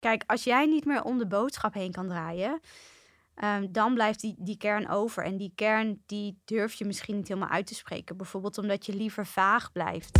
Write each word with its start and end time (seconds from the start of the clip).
Kijk, 0.00 0.24
als 0.26 0.44
jij 0.44 0.66
niet 0.66 0.84
meer 0.84 1.02
om 1.02 1.18
de 1.18 1.26
boodschap 1.26 1.74
heen 1.74 1.92
kan 1.92 2.08
draaien, 2.08 2.60
ehm, 3.34 3.66
dan 3.70 3.94
blijft 3.94 4.20
die, 4.20 4.34
die 4.38 4.56
kern 4.56 4.88
over. 4.88 5.24
En 5.24 5.36
die 5.36 5.52
kern 5.54 6.02
die 6.06 6.40
durf 6.44 6.72
je 6.72 6.84
misschien 6.84 7.16
niet 7.16 7.28
helemaal 7.28 7.48
uit 7.48 7.66
te 7.66 7.74
spreken. 7.74 8.16
Bijvoorbeeld 8.16 8.58
omdat 8.58 8.86
je 8.86 8.94
liever 8.94 9.26
vaag 9.26 9.72
blijft. 9.72 10.18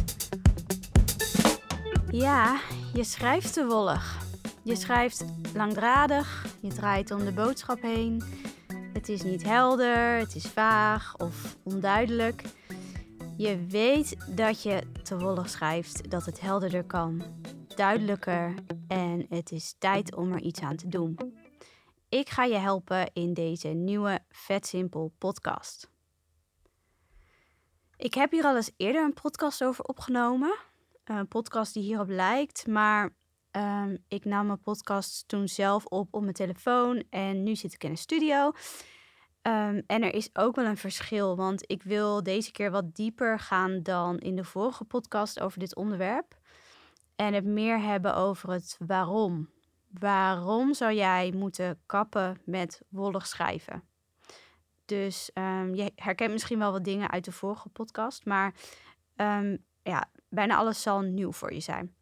Ja, 2.11 2.61
je 2.95 3.04
schrijft 3.04 3.53
te 3.53 3.66
wollig. 3.66 4.19
Je 4.62 4.77
schrijft 4.77 5.24
langdradig, 5.54 6.47
je 6.60 6.69
draait 6.69 7.10
om 7.10 7.24
de 7.24 7.33
boodschap 7.33 7.83
heen. 7.83 8.22
Het 8.92 9.08
is 9.08 9.22
niet 9.22 9.42
helder, 9.42 10.19
het 10.19 10.35
is 10.35 10.47
vaag 10.47 11.17
of 11.17 11.56
onduidelijk. 11.62 12.42
Je 13.37 13.67
weet 13.67 14.37
dat 14.37 14.62
je 14.62 14.83
te 15.03 15.19
wollig 15.19 15.49
schrijft, 15.49 16.10
dat 16.10 16.27
het 16.27 16.41
helderder 16.41 16.84
kan, 16.84 17.23
duidelijker 17.80 18.55
en 18.88 19.27
het 19.28 19.52
is 19.52 19.74
tijd 19.78 20.15
om 20.15 20.33
er 20.33 20.41
iets 20.41 20.60
aan 20.60 20.77
te 20.77 20.88
doen. 20.88 21.19
Ik 22.09 22.29
ga 22.29 22.45
je 22.45 22.56
helpen 22.56 23.11
in 23.12 23.34
deze 23.34 23.69
nieuwe 23.69 24.20
Vet 24.29 24.66
Simpel 24.66 25.12
podcast. 25.19 25.91
Ik 27.97 28.15
heb 28.15 28.30
hier 28.30 28.45
al 28.45 28.56
eens 28.56 28.70
eerder 28.77 29.05
een 29.05 29.12
podcast 29.12 29.65
over 29.65 29.84
opgenomen. 29.84 30.56
Een 31.05 31.29
podcast 31.29 31.75
die 31.75 31.83
hierop 31.83 32.09
lijkt, 32.09 32.66
maar 32.66 33.15
ehm, 33.51 33.97
ik 34.09 34.25
nam 34.25 34.47
mijn 34.47 34.61
podcast 34.61 35.28
toen 35.28 35.48
zelf 35.48 35.84
op 35.84 36.09
op 36.11 36.23
mijn 36.23 36.34
telefoon 36.34 37.05
en 37.11 37.42
nu 37.42 37.56
zit 37.56 37.75
ik 37.75 37.84
in 37.84 37.91
een 37.91 37.97
studio. 37.97 38.53
Ehm, 39.42 39.81
en 39.87 40.03
er 40.03 40.15
is 40.15 40.31
ook 40.33 40.56
wel 40.56 40.65
een 40.65 40.77
verschil, 40.77 41.37
want 41.37 41.62
ik 41.67 41.83
wil 41.83 42.23
deze 42.23 42.53
keer 42.53 42.70
wat 42.70 42.95
dieper 42.95 43.39
gaan 43.39 43.83
dan 43.83 44.19
in 44.19 44.37
de 44.37 44.45
vorige 44.45 44.84
podcast 44.84 45.41
over 45.41 45.59
dit 45.59 45.77
onderwerp. 45.77 46.40
En 47.20 47.34
het 47.34 47.45
meer 47.45 47.80
hebben 47.80 48.15
over 48.15 48.51
het 48.51 48.77
waarom. 48.79 49.51
Waarom 49.88 50.74
zou 50.74 50.92
jij 50.92 51.33
moeten 51.33 51.80
kappen 51.87 52.41
met 52.45 52.83
wollig 52.88 53.27
schrijven? 53.27 53.83
Dus 54.84 55.30
um, 55.34 55.75
je 55.75 55.92
herkent 55.95 56.33
misschien 56.33 56.58
wel 56.58 56.72
wat 56.72 56.84
dingen 56.84 57.11
uit 57.11 57.25
de 57.25 57.33
vorige 57.33 57.69
podcast, 57.69 58.25
maar 58.25 58.55
um, 59.17 59.64
ja, 59.83 60.11
bijna 60.28 60.56
alles 60.56 60.83
zal 60.83 61.00
nieuw 61.00 61.33
voor 61.33 61.53
je 61.53 61.61
zijn. 61.61 61.95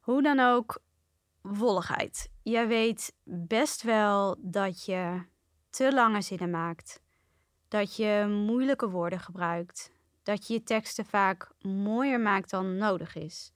Hoe 0.00 0.22
dan 0.22 0.40
ook, 0.40 0.82
wolligheid. 1.40 2.30
Jij 2.42 2.68
weet 2.68 3.14
best 3.24 3.82
wel 3.82 4.36
dat 4.38 4.84
je 4.84 5.22
te 5.70 5.94
lange 5.94 6.22
zinnen 6.22 6.50
maakt, 6.50 7.02
dat 7.68 7.96
je 7.96 8.26
moeilijke 8.46 8.88
woorden 8.88 9.20
gebruikt, 9.20 9.92
dat 10.22 10.46
je 10.46 10.52
je 10.52 10.62
teksten 10.62 11.06
vaak 11.06 11.52
mooier 11.60 12.20
maakt 12.20 12.50
dan 12.50 12.76
nodig 12.76 13.14
is, 13.14 13.52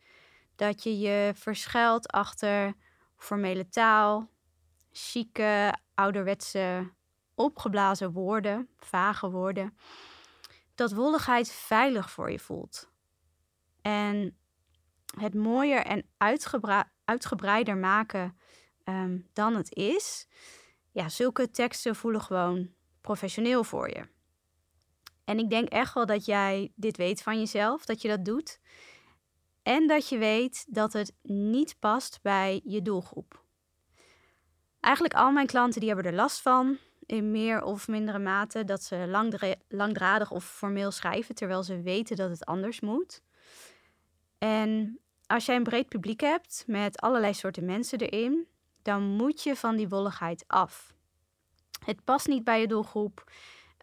dat 0.56 0.82
je 0.82 0.98
je 0.98 1.32
verschuilt 1.34 2.08
achter 2.08 2.74
formele 3.16 3.68
taal, 3.68 4.30
chique, 4.92 5.74
ouderwetse, 5.94 6.92
opgeblazen 7.34 8.12
woorden, 8.12 8.68
vage 8.78 9.30
woorden, 9.30 9.76
dat 10.74 10.92
wolligheid 10.92 11.50
veilig 11.50 12.10
voor 12.10 12.30
je 12.30 12.38
voelt. 12.38 12.90
En 13.82 14.36
het 15.18 15.34
mooier 15.34 15.84
en 15.84 16.08
uitgebreider 17.04 17.76
maken 17.76 18.38
um, 18.84 19.28
dan 19.32 19.54
het 19.54 19.74
is, 19.74 20.28
ja, 20.90 21.08
zulke 21.08 21.50
teksten 21.50 21.96
voelen 21.96 22.20
gewoon 22.20 22.70
professioneel 23.00 23.64
voor 23.64 23.88
je. 23.88 24.08
En 25.24 25.38
ik 25.38 25.50
denk 25.50 25.68
echt 25.68 25.94
wel 25.94 26.06
dat 26.06 26.24
jij 26.24 26.72
dit 26.74 26.96
weet 26.96 27.22
van 27.22 27.38
jezelf, 27.38 27.84
dat 27.84 28.02
je 28.02 28.08
dat 28.08 28.24
doet. 28.24 28.60
En 29.66 29.86
dat 29.86 30.08
je 30.08 30.18
weet 30.18 30.66
dat 30.68 30.92
het 30.92 31.12
niet 31.22 31.76
past 31.78 32.18
bij 32.22 32.60
je 32.64 32.82
doelgroep. 32.82 33.42
Eigenlijk 34.80 35.14
al 35.14 35.30
mijn 35.30 35.46
klanten 35.46 35.80
die 35.80 35.88
hebben 35.88 36.06
er 36.06 36.16
last 36.16 36.40
van, 36.40 36.78
in 37.06 37.30
meer 37.30 37.62
of 37.62 37.88
mindere 37.88 38.18
mate, 38.18 38.64
dat 38.64 38.82
ze 38.82 39.06
langdradig 39.68 40.30
of 40.30 40.44
formeel 40.44 40.90
schrijven, 40.90 41.34
terwijl 41.34 41.62
ze 41.62 41.80
weten 41.80 42.16
dat 42.16 42.30
het 42.30 42.44
anders 42.44 42.80
moet. 42.80 43.22
En 44.38 44.98
als 45.26 45.46
jij 45.46 45.56
een 45.56 45.62
breed 45.62 45.88
publiek 45.88 46.20
hebt 46.20 46.64
met 46.66 47.00
allerlei 47.00 47.34
soorten 47.34 47.64
mensen 47.64 47.98
erin, 47.98 48.46
dan 48.82 49.02
moet 49.02 49.42
je 49.42 49.56
van 49.56 49.76
die 49.76 49.88
wolligheid 49.88 50.44
af. 50.46 50.94
Het 51.84 52.04
past 52.04 52.26
niet 52.26 52.44
bij 52.44 52.60
je 52.60 52.66
doelgroep, 52.66 53.32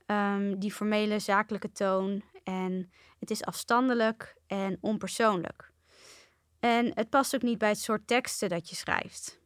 um, 0.06 0.59
die 0.59 0.72
formele 0.72 1.19
zakelijke 1.19 1.72
toon. 1.72 2.24
En 2.44 2.91
het 3.19 3.31
is 3.31 3.44
afstandelijk 3.44 4.35
en 4.47 4.78
onpersoonlijk. 4.81 5.72
En 6.63 6.91
het 6.94 7.09
past 7.09 7.35
ook 7.35 7.41
niet 7.41 7.57
bij 7.57 7.69
het 7.69 7.79
soort 7.79 8.07
teksten 8.07 8.50
dat 8.50 8.69
je 8.69 8.75
schrijft. 8.75 9.40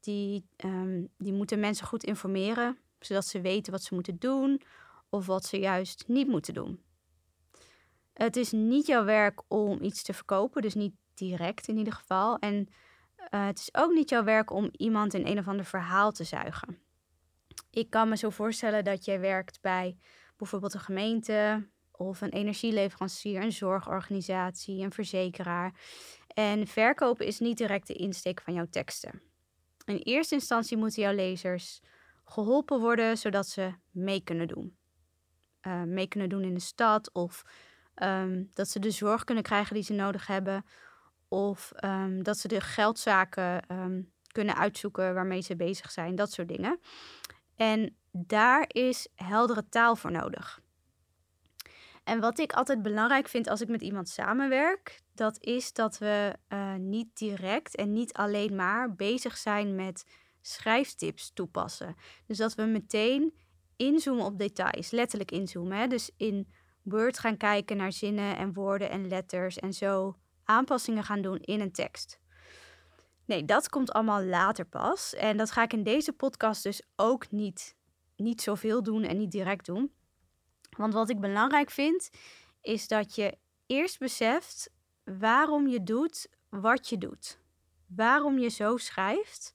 Die, 0.00 0.46
um, 0.64 1.08
die 1.18 1.32
moeten 1.32 1.60
mensen 1.60 1.86
goed 1.86 2.04
informeren, 2.04 2.78
zodat 2.98 3.26
ze 3.26 3.40
weten 3.40 3.72
wat 3.72 3.82
ze 3.82 3.94
moeten 3.94 4.18
doen 4.18 4.62
of 5.08 5.26
wat 5.26 5.44
ze 5.44 5.58
juist 5.58 6.04
niet 6.06 6.26
moeten 6.26 6.54
doen. 6.54 6.82
Het 8.12 8.36
is 8.36 8.52
niet 8.52 8.86
jouw 8.86 9.04
werk 9.04 9.42
om 9.48 9.82
iets 9.82 10.02
te 10.02 10.12
verkopen, 10.12 10.62
dus 10.62 10.74
niet 10.74 10.94
direct 11.14 11.68
in 11.68 11.76
ieder 11.76 11.92
geval. 11.92 12.38
En 12.38 12.68
uh, 13.30 13.46
het 13.46 13.58
is 13.58 13.74
ook 13.74 13.92
niet 13.92 14.08
jouw 14.08 14.24
werk 14.24 14.50
om 14.50 14.68
iemand 14.72 15.14
in 15.14 15.26
een 15.26 15.38
of 15.38 15.48
ander 15.48 15.64
verhaal 15.64 16.12
te 16.12 16.24
zuigen. 16.24 16.78
Ik 17.70 17.90
kan 17.90 18.08
me 18.08 18.16
zo 18.16 18.30
voorstellen 18.30 18.84
dat 18.84 19.04
jij 19.04 19.20
werkt 19.20 19.60
bij 19.60 19.96
bijvoorbeeld 20.36 20.74
een 20.74 20.80
gemeente 20.80 21.68
of 21.96 22.20
een 22.20 22.30
energieleverancier, 22.30 23.42
een 23.42 23.52
zorgorganisatie, 23.52 24.84
een 24.84 24.92
verzekeraar. 24.92 25.74
En 26.34 26.66
verkopen 26.66 27.26
is 27.26 27.38
niet 27.38 27.58
direct 27.58 27.86
de 27.86 27.94
insteek 27.94 28.40
van 28.40 28.54
jouw 28.54 28.66
teksten. 28.70 29.22
In 29.84 29.96
eerste 29.96 30.34
instantie 30.34 30.76
moeten 30.76 31.02
jouw 31.02 31.14
lezers 31.14 31.80
geholpen 32.24 32.80
worden 32.80 33.18
zodat 33.18 33.48
ze 33.48 33.72
mee 33.90 34.20
kunnen 34.20 34.48
doen. 34.48 34.76
Uh, 35.62 35.82
mee 35.82 36.08
kunnen 36.08 36.28
doen 36.28 36.42
in 36.42 36.54
de 36.54 36.60
stad 36.60 37.12
of 37.12 37.42
um, 38.02 38.50
dat 38.52 38.68
ze 38.68 38.78
de 38.78 38.90
zorg 38.90 39.24
kunnen 39.24 39.44
krijgen 39.44 39.74
die 39.74 39.84
ze 39.84 39.92
nodig 39.92 40.26
hebben. 40.26 40.64
Of 41.28 41.72
um, 41.84 42.22
dat 42.22 42.38
ze 42.38 42.48
de 42.48 42.60
geldzaken 42.60 43.62
um, 43.72 44.12
kunnen 44.32 44.56
uitzoeken 44.56 45.14
waarmee 45.14 45.40
ze 45.40 45.56
bezig 45.56 45.90
zijn, 45.90 46.14
dat 46.14 46.32
soort 46.32 46.48
dingen. 46.48 46.80
En 47.56 47.96
daar 48.10 48.64
is 48.68 49.08
heldere 49.14 49.68
taal 49.68 49.96
voor 49.96 50.10
nodig. 50.10 50.60
En 52.04 52.20
wat 52.20 52.38
ik 52.38 52.52
altijd 52.52 52.82
belangrijk 52.82 53.28
vind 53.28 53.48
als 53.48 53.60
ik 53.60 53.68
met 53.68 53.82
iemand 53.82 54.08
samenwerk, 54.08 55.02
dat 55.14 55.36
is 55.40 55.72
dat 55.72 55.98
we 55.98 56.34
uh, 56.48 56.74
niet 56.74 57.16
direct 57.16 57.76
en 57.76 57.92
niet 57.92 58.12
alleen 58.12 58.54
maar 58.54 58.94
bezig 58.94 59.36
zijn 59.36 59.74
met 59.74 60.06
schrijftips 60.40 61.30
toepassen. 61.32 61.96
Dus 62.26 62.36
dat 62.36 62.54
we 62.54 62.62
meteen 62.62 63.34
inzoomen 63.76 64.24
op 64.24 64.38
details, 64.38 64.90
letterlijk 64.90 65.30
inzoomen. 65.30 65.78
Hè? 65.78 65.86
Dus 65.86 66.10
in 66.16 66.52
Word 66.82 67.18
gaan 67.18 67.36
kijken 67.36 67.76
naar 67.76 67.92
zinnen 67.92 68.36
en 68.36 68.52
woorden 68.52 68.90
en 68.90 69.08
letters 69.08 69.58
en 69.58 69.72
zo 69.72 70.16
aanpassingen 70.44 71.04
gaan 71.04 71.22
doen 71.22 71.38
in 71.38 71.60
een 71.60 71.72
tekst. 71.72 72.20
Nee, 73.24 73.44
dat 73.44 73.68
komt 73.68 73.92
allemaal 73.92 74.22
later 74.22 74.64
pas. 74.64 75.14
En 75.14 75.36
dat 75.36 75.50
ga 75.50 75.62
ik 75.62 75.72
in 75.72 75.82
deze 75.82 76.12
podcast 76.12 76.62
dus 76.62 76.82
ook 76.96 77.30
niet, 77.30 77.76
niet 78.16 78.42
zoveel 78.42 78.82
doen 78.82 79.02
en 79.02 79.16
niet 79.16 79.30
direct 79.30 79.66
doen. 79.66 79.92
Want 80.76 80.92
wat 80.92 81.10
ik 81.10 81.20
belangrijk 81.20 81.70
vind, 81.70 82.10
is 82.60 82.88
dat 82.88 83.14
je 83.14 83.38
eerst 83.66 83.98
beseft 83.98 84.70
waarom 85.04 85.68
je 85.68 85.82
doet 85.82 86.28
wat 86.48 86.88
je 86.88 86.98
doet. 86.98 87.38
Waarom 87.86 88.38
je 88.38 88.48
zo 88.48 88.76
schrijft, 88.76 89.54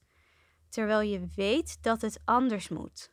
terwijl 0.68 1.00
je 1.00 1.28
weet 1.34 1.82
dat 1.82 2.00
het 2.00 2.20
anders 2.24 2.68
moet. 2.68 3.10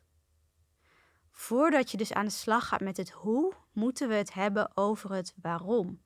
Voordat 1.32 1.92
je 1.92 1.98
dus 1.98 2.14
aan 2.14 2.26
de 2.26 2.32
slag 2.32 2.68
gaat 2.68 2.82
met 2.82 2.98
het 2.98 3.10
hoe, 3.10 3.54
moeten 3.74 4.08
we 4.08 4.14
het 4.14 4.34
hebben 4.34 4.72
over 4.78 5.14
het 5.14 5.34
waarom. 5.42 6.02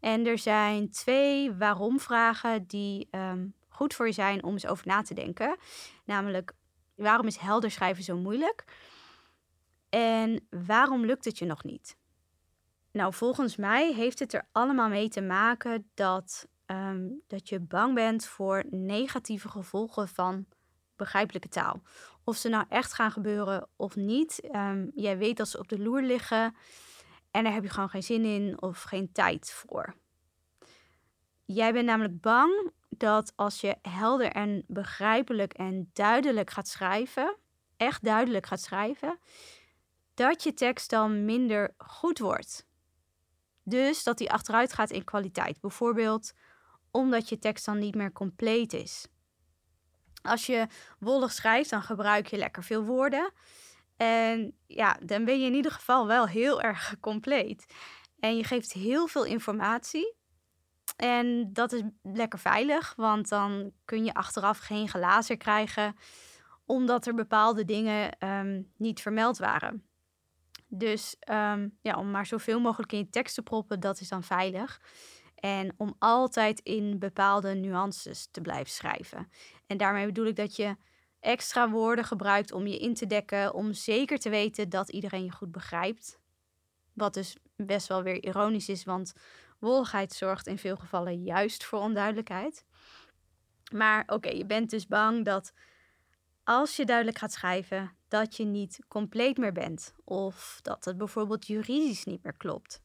En 0.00 0.26
er 0.26 0.38
zijn 0.38 0.90
twee 0.90 1.52
waarom-vragen 1.52 2.66
die 2.66 3.08
um, 3.10 3.54
goed 3.68 3.94
voor 3.94 4.06
je 4.06 4.12
zijn 4.12 4.44
om 4.44 4.52
eens 4.52 4.66
over 4.66 4.86
na 4.86 5.02
te 5.02 5.14
denken. 5.14 5.56
Namelijk, 6.04 6.52
waarom 6.94 7.26
is 7.26 7.36
helder 7.36 7.70
schrijven 7.70 8.04
zo 8.04 8.16
moeilijk? 8.16 8.64
En 9.88 10.46
waarom 10.50 11.04
lukt 11.04 11.24
het 11.24 11.38
je 11.38 11.44
nog 11.44 11.64
niet? 11.64 11.96
Nou, 12.92 13.14
volgens 13.14 13.56
mij 13.56 13.92
heeft 13.92 14.18
het 14.18 14.32
er 14.32 14.48
allemaal 14.52 14.88
mee 14.88 15.08
te 15.08 15.20
maken 15.20 15.90
dat, 15.94 16.48
um, 16.66 17.22
dat 17.26 17.48
je 17.48 17.60
bang 17.60 17.94
bent 17.94 18.26
voor 18.26 18.64
negatieve 18.70 19.48
gevolgen 19.48 20.08
van 20.08 20.46
begrijpelijke 20.96 21.48
taal. 21.48 21.82
Of 22.24 22.36
ze 22.36 22.48
nou 22.48 22.64
echt 22.68 22.92
gaan 22.92 23.10
gebeuren 23.10 23.68
of 23.76 23.96
niet. 23.96 24.48
Um, 24.54 24.90
jij 24.94 25.18
weet 25.18 25.36
dat 25.36 25.48
ze 25.48 25.58
op 25.58 25.68
de 25.68 25.78
loer 25.78 26.02
liggen 26.02 26.54
en 27.30 27.44
daar 27.44 27.52
heb 27.52 27.62
je 27.62 27.68
gewoon 27.68 27.88
geen 27.88 28.02
zin 28.02 28.24
in 28.24 28.62
of 28.62 28.82
geen 28.82 29.12
tijd 29.12 29.50
voor. 29.50 29.94
Jij 31.44 31.72
bent 31.72 31.86
namelijk 31.86 32.20
bang 32.20 32.70
dat 32.88 33.32
als 33.36 33.60
je 33.60 33.76
helder 33.82 34.32
en 34.32 34.64
begrijpelijk 34.66 35.52
en 35.52 35.90
duidelijk 35.92 36.50
gaat 36.50 36.68
schrijven, 36.68 37.36
echt 37.76 38.04
duidelijk 38.04 38.46
gaat 38.46 38.60
schrijven, 38.60 39.18
dat 40.18 40.42
je 40.42 40.54
tekst 40.54 40.90
dan 40.90 41.24
minder 41.24 41.74
goed 41.76 42.18
wordt. 42.18 42.66
Dus 43.62 44.02
dat 44.02 44.18
die 44.18 44.30
achteruit 44.30 44.72
gaat 44.72 44.90
in 44.90 45.04
kwaliteit. 45.04 45.60
Bijvoorbeeld 45.60 46.32
omdat 46.90 47.28
je 47.28 47.38
tekst 47.38 47.64
dan 47.64 47.78
niet 47.78 47.94
meer 47.94 48.12
compleet 48.12 48.72
is. 48.72 49.06
Als 50.22 50.46
je 50.46 50.66
wollig 50.98 51.32
schrijft, 51.32 51.70
dan 51.70 51.82
gebruik 51.82 52.26
je 52.26 52.36
lekker 52.36 52.64
veel 52.64 52.84
woorden. 52.84 53.32
En 53.96 54.56
ja, 54.66 54.98
dan 55.02 55.24
ben 55.24 55.40
je 55.40 55.46
in 55.46 55.54
ieder 55.54 55.72
geval 55.72 56.06
wel 56.06 56.26
heel 56.26 56.62
erg 56.70 56.94
compleet. 57.00 57.74
En 58.20 58.36
je 58.36 58.44
geeft 58.44 58.72
heel 58.72 59.06
veel 59.06 59.24
informatie. 59.24 60.16
En 60.96 61.52
dat 61.52 61.72
is 61.72 61.82
lekker 62.02 62.38
veilig, 62.38 62.94
want 62.96 63.28
dan 63.28 63.72
kun 63.84 64.04
je 64.04 64.14
achteraf 64.14 64.58
geen 64.58 64.88
glazer 64.88 65.36
krijgen, 65.36 65.96
omdat 66.66 67.06
er 67.06 67.14
bepaalde 67.14 67.64
dingen 67.64 68.18
ehm, 68.18 68.62
niet 68.76 69.00
vermeld 69.00 69.38
waren. 69.38 69.87
Dus 70.68 71.16
ehm, 71.20 71.68
ja, 71.82 71.96
om 71.96 72.10
maar 72.10 72.26
zoveel 72.26 72.60
mogelijk 72.60 72.92
in 72.92 72.98
je 72.98 73.10
tekst 73.10 73.34
te 73.34 73.42
proppen, 73.42 73.80
dat 73.80 74.00
is 74.00 74.08
dan 74.08 74.22
veilig. 74.22 74.80
En 75.34 75.74
om 75.76 75.94
altijd 75.98 76.60
in 76.60 76.98
bepaalde 76.98 77.54
nuances 77.54 78.28
te 78.30 78.40
blijven 78.40 78.72
schrijven. 78.72 79.30
En 79.66 79.76
daarmee 79.76 80.06
bedoel 80.06 80.26
ik 80.26 80.36
dat 80.36 80.56
je 80.56 80.76
extra 81.20 81.70
woorden 81.70 82.04
gebruikt 82.04 82.52
om 82.52 82.66
je 82.66 82.78
in 82.78 82.94
te 82.94 83.06
dekken, 83.06 83.54
om 83.54 83.72
zeker 83.72 84.18
te 84.18 84.30
weten 84.30 84.68
dat 84.68 84.88
iedereen 84.90 85.24
je 85.24 85.30
goed 85.30 85.52
begrijpt. 85.52 86.18
Wat 86.92 87.14
dus 87.14 87.36
best 87.56 87.86
wel 87.88 88.02
weer 88.02 88.24
ironisch 88.24 88.68
is, 88.68 88.84
want 88.84 89.12
wolligheid 89.58 90.12
zorgt 90.12 90.46
in 90.46 90.58
veel 90.58 90.76
gevallen 90.76 91.22
juist 91.22 91.64
voor 91.64 91.78
onduidelijkheid. 91.78 92.64
Maar 93.72 94.02
oké, 94.06 94.28
je 94.28 94.46
bent 94.46 94.70
dus 94.70 94.86
bang 94.86 95.24
dat 95.24 95.52
als 96.48 96.76
je 96.76 96.84
duidelijk 96.84 97.18
gaat 97.18 97.32
schrijven, 97.32 97.92
dat 98.08 98.36
je 98.36 98.44
niet 98.44 98.78
compleet 98.88 99.36
meer 99.36 99.52
bent. 99.52 99.94
Of 100.04 100.58
dat 100.62 100.84
het 100.84 100.98
bijvoorbeeld 100.98 101.46
juridisch 101.46 102.04
niet 102.04 102.22
meer 102.22 102.36
klopt. 102.36 102.82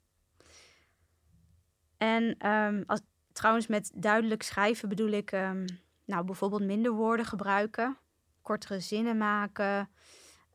En 1.97 2.37
ehm, 2.37 2.83
als, 2.85 3.01
trouwens, 3.31 3.67
met 3.67 3.91
duidelijk 3.95 4.43
schrijven 4.43 4.89
bedoel 4.89 5.09
ik 5.09 5.31
um, 5.31 5.65
nou, 6.05 6.25
bijvoorbeeld 6.25 6.63
minder 6.63 6.91
woorden 6.91 7.25
gebruiken, 7.25 7.97
kortere 8.41 8.79
zinnen 8.79 9.17
maken 9.17 9.89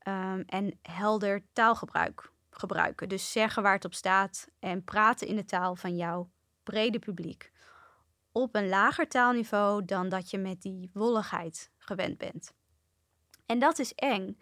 um, 0.08 0.42
en 0.46 0.78
helder 0.82 1.42
taalgebruik 1.52 2.32
gebruiken. 2.50 3.08
Dus 3.08 3.32
zeggen 3.32 3.62
waar 3.62 3.74
het 3.74 3.84
op 3.84 3.94
staat 3.94 4.48
en 4.58 4.84
praten 4.84 5.26
in 5.26 5.36
de 5.36 5.44
taal 5.44 5.76
van 5.76 5.96
jouw 5.96 6.30
brede 6.62 6.98
publiek. 6.98 7.52
Op 8.32 8.54
een 8.54 8.68
lager 8.68 9.08
taalniveau 9.08 9.84
dan 9.84 10.08
dat 10.08 10.30
je 10.30 10.38
met 10.38 10.62
die 10.62 10.90
wolligheid 10.92 11.70
gewend 11.78 12.18
bent. 12.18 12.56
En 13.48 13.58
dat 13.58 13.78
is 13.78 13.94
eng. 13.94 14.38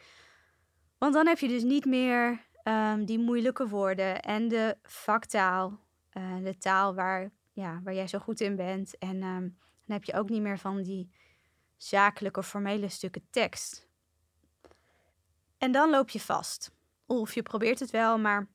Want 0.99 1.15
dan 1.15 1.27
heb 1.27 1.39
je 1.39 1.49
dus 1.49 1.63
niet 1.63 1.85
meer 1.85 2.47
um, 2.65 3.05
die 3.05 3.19
moeilijke 3.19 3.69
woorden 3.69 4.23
en 4.23 4.49
de 4.49 4.77
vaktaal, 4.83 5.81
uh, 6.13 6.45
de 6.45 6.59
taal 6.59 6.95
waar, 6.95 7.31
ja, 7.53 7.81
waar 7.85 7.95
jij 7.95 8.07
zo 8.07 8.19
goed 8.19 8.41
in 8.41 8.57
bent. 8.57 8.99
En 8.99 9.23
um, 9.23 9.59
dan 9.85 9.97
heb 9.97 10.05
je 10.05 10.15
ook 10.15 10.29
niet 10.29 10.43
meer 10.43 10.59
van 10.59 10.83
die 10.83 11.11
zakelijke, 11.77 12.43
formele 12.43 12.89
stukken 12.89 13.27
tekst. 13.31 13.89
En 15.59 15.73
dan 15.73 15.91
loop 15.91 16.11
je 16.11 16.21
vast. 16.21 16.75
Of 17.07 17.35
je 17.35 17.43
probeert 17.43 17.81
het 17.81 17.91
wel, 17.91 18.19
maar 18.19 18.49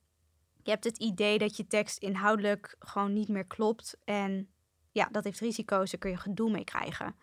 je 0.64 0.72
hebt 0.72 0.84
het 0.84 0.98
idee 0.98 1.38
dat 1.38 1.58
je 1.58 1.68
tekst 1.68 1.98
inhoudelijk 1.98 2.76
gewoon 2.80 3.14
niet 3.14 3.30
meer 3.30 3.46
klopt. 3.46 3.98
En 4.04 4.52
ja, 4.92 5.08
dat 5.12 5.24
heeft 5.24 5.40
risico's, 5.40 5.92
daar 5.92 6.00
kun 6.00 6.10
je 6.10 6.18
gedoe 6.18 6.52
mee 6.52 6.64
krijgen. 6.64 7.16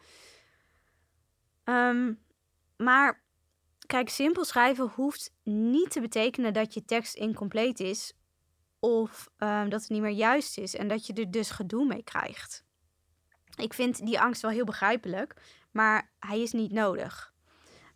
Um, 1.64 2.26
maar 2.78 3.22
kijk, 3.86 4.08
simpel 4.08 4.44
schrijven 4.44 4.88
hoeft 4.94 5.34
niet 5.42 5.90
te 5.90 6.00
betekenen 6.00 6.52
dat 6.52 6.75
je 6.75 6.84
tekst 6.84 7.14
incompleet 7.14 7.80
is. 7.80 8.12
Of 8.78 9.28
um, 9.38 9.69
dat 9.69 9.80
het 9.80 9.90
niet 9.90 10.00
meer 10.00 10.10
juist 10.10 10.58
is 10.58 10.75
en 10.75 10.88
dat 10.88 11.06
je 11.06 11.12
er 11.12 11.30
dus 11.30 11.50
gedoe 11.50 11.86
mee 11.86 12.02
krijgt. 12.02 12.64
Ik 13.56 13.75
vind 13.75 14.06
die 14.06 14.20
angst 14.20 14.42
wel 14.42 14.50
heel 14.50 14.64
begrijpelijk, 14.64 15.34
maar 15.70 16.12
hij 16.19 16.42
is 16.42 16.52
niet 16.52 16.72
nodig. 16.72 17.32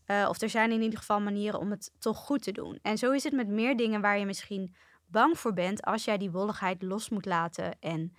Uh, 0.07 0.27
of 0.29 0.41
er 0.41 0.51
zijn 0.51 0.73
in 0.73 0.83
ieder 0.83 0.99
geval 0.99 1.21
manieren 1.21 1.61
om 1.61 1.71
het 1.71 1.93
toch 1.99 2.19
goed 2.19 2.43
te 2.43 2.53
doen. 2.53 2.79
En 2.83 2.99
zo 2.99 3.13
is 3.13 3.25
het 3.25 3.33
met 3.33 3.49
meer 3.49 3.77
dingen 3.77 4.01
waar 4.01 4.19
je 4.19 4.27
misschien 4.27 4.75
bang 5.07 5.39
voor 5.39 5.53
bent 5.53 5.83
als 5.83 6.05
jij 6.05 6.19
die 6.19 6.31
wolligheid 6.31 6.83
los 6.83 7.09
moet 7.09 7.25
laten 7.25 7.79
en 7.81 8.17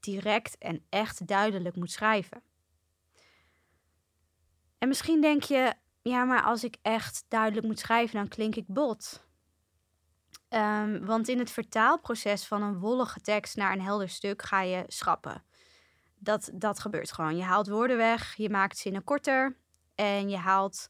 direct 0.00 0.58
en 0.58 0.84
echt 0.88 1.26
duidelijk 1.26 1.76
moet 1.76 1.90
schrijven. 1.90 2.42
En 4.78 4.88
misschien 4.88 5.20
denk 5.20 5.42
je, 5.42 5.74
ja, 6.08 6.24
maar 6.24 6.42
als 6.42 6.64
ik 6.64 6.76
echt 6.82 7.24
duidelijk 7.28 7.66
moet 7.66 7.78
schrijven, 7.78 8.16
dan 8.16 8.28
klink 8.28 8.56
ik 8.56 8.64
bot. 8.66 9.26
Um, 10.48 11.04
want 11.04 11.28
in 11.28 11.38
het 11.38 11.50
vertaalproces 11.50 12.46
van 12.46 12.62
een 12.62 12.78
wollige 12.78 13.20
tekst 13.20 13.56
naar 13.56 13.72
een 13.72 13.80
helder 13.80 14.08
stuk 14.08 14.42
ga 14.42 14.60
je 14.60 14.84
schrappen. 14.86 15.44
Dat, 16.18 16.50
dat 16.54 16.78
gebeurt 16.78 17.12
gewoon. 17.12 17.36
Je 17.36 17.42
haalt 17.42 17.68
woorden 17.68 17.96
weg, 17.96 18.34
je 18.34 18.50
maakt 18.50 18.78
zinnen 18.78 19.04
korter 19.04 19.56
en 19.94 20.28
je 20.28 20.36
haalt 20.36 20.88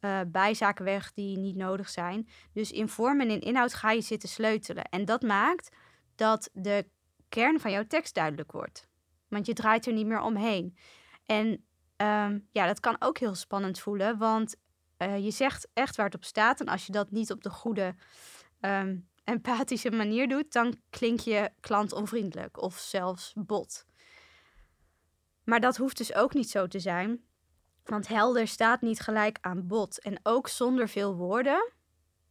uh, 0.00 0.20
bijzaken 0.26 0.84
weg 0.84 1.12
die 1.12 1.38
niet 1.38 1.56
nodig 1.56 1.88
zijn. 1.88 2.28
Dus 2.52 2.70
in 2.70 2.88
vorm 2.88 3.20
en 3.20 3.30
in 3.30 3.40
inhoud 3.40 3.74
ga 3.74 3.90
je 3.90 4.00
zitten 4.00 4.28
sleutelen. 4.28 4.84
En 4.84 5.04
dat 5.04 5.22
maakt 5.22 5.76
dat 6.14 6.50
de 6.52 6.88
kern 7.28 7.60
van 7.60 7.70
jouw 7.70 7.86
tekst 7.86 8.14
duidelijk 8.14 8.52
wordt. 8.52 8.88
Want 9.28 9.46
je 9.46 9.52
draait 9.52 9.86
er 9.86 9.92
niet 9.92 10.06
meer 10.06 10.20
omheen. 10.20 10.76
En 11.26 11.64
um, 11.96 12.48
ja, 12.50 12.66
dat 12.66 12.80
kan 12.80 12.96
ook 12.98 13.18
heel 13.18 13.34
spannend 13.34 13.78
voelen, 13.78 14.18
want 14.18 14.56
uh, 14.98 15.24
je 15.24 15.30
zegt 15.30 15.68
echt 15.72 15.96
waar 15.96 16.06
het 16.06 16.14
op 16.14 16.24
staat. 16.24 16.60
En 16.60 16.66
als 16.66 16.86
je 16.86 16.92
dat 16.92 17.10
niet 17.10 17.30
op 17.30 17.42
de 17.42 17.50
goede, 17.50 17.94
um, 18.60 19.08
empathische 19.24 19.90
manier 19.90 20.28
doet, 20.28 20.52
dan 20.52 20.74
klink 20.90 21.20
je 21.20 21.50
klantonvriendelijk 21.60 22.62
of 22.62 22.78
zelfs 22.78 23.32
bot. 23.36 23.86
Maar 25.44 25.60
dat 25.60 25.76
hoeft 25.76 25.96
dus 25.96 26.14
ook 26.14 26.34
niet 26.34 26.50
zo 26.50 26.66
te 26.66 26.78
zijn. 26.78 27.24
Want 27.84 28.08
helder 28.08 28.48
staat 28.48 28.80
niet 28.80 29.00
gelijk 29.00 29.38
aan 29.40 29.66
bot. 29.66 30.00
En 30.00 30.20
ook 30.22 30.48
zonder 30.48 30.88
veel 30.88 31.14
woorden, 31.14 31.72